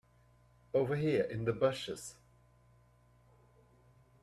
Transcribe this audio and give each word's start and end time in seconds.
Over 0.73 0.95
here 0.95 1.25
in 1.25 1.45
the 1.45 1.53
bushes. 1.53 2.15